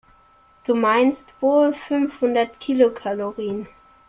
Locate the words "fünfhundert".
1.75-2.59